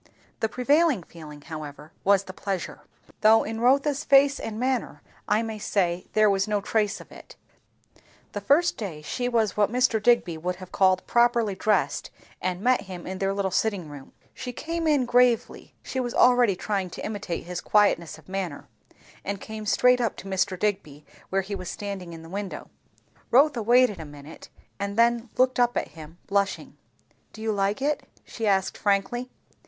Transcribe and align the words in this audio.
The 0.39 0.49
prevailing 0.49 1.03
feeling 1.03 1.41
however 1.43 1.91
was 2.03 2.23
the 2.23 2.33
pleasure; 2.33 2.81
though 3.19 3.43
in 3.43 3.61
Rotha's 3.61 4.03
face 4.03 4.39
and 4.39 4.59
manner 4.59 5.03
I 5.27 5.43
may 5.43 5.59
say 5.59 6.07
there 6.13 6.27
was 6.27 6.47
no 6.47 6.59
trace 6.59 6.99
of 6.99 7.11
it, 7.11 7.35
the 8.31 8.41
first 8.41 8.77
day 8.77 9.03
she 9.03 9.29
was 9.29 9.55
what 9.55 9.71
Mr. 9.71 10.01
Digby 10.01 10.39
would 10.39 10.55
have 10.55 10.71
called 10.71 11.05
"properly 11.05 11.53
dressed," 11.53 12.09
and 12.41 12.61
met 12.63 12.81
him 12.81 13.05
in 13.05 13.19
their 13.19 13.31
little 13.31 13.51
sitting 13.51 13.89
room. 13.89 14.11
She 14.33 14.51
came 14.53 14.87
in 14.87 15.05
gravely, 15.05 15.75
(she 15.83 15.99
was 15.99 16.15
already 16.15 16.55
trying 16.55 16.89
to 16.89 17.05
imitate 17.05 17.43
his 17.43 17.61
quietness 17.61 18.17
of 18.17 18.27
manner) 18.27 18.67
and 19.23 19.39
came 19.39 19.67
straight 19.67 20.01
up 20.01 20.15
to 20.15 20.27
Mr. 20.27 20.57
Digby 20.57 21.05
where 21.29 21.43
he 21.43 21.53
was 21.53 21.69
standing 21.69 22.11
in 22.11 22.23
the 22.23 22.27
window. 22.27 22.71
Rotha 23.29 23.61
waited 23.61 23.99
a 23.99 24.05
minute, 24.05 24.49
and 24.79 24.97
then 24.97 25.29
looked 25.37 25.59
up 25.59 25.77
at 25.77 25.89
him, 25.89 26.17
blushing. 26.25 26.75
"Do 27.33 27.41
you 27.43 27.51
like 27.51 27.83
it?" 27.83 28.01
she 28.25 28.47
asked 28.47 28.79
frankly. 28.79 29.29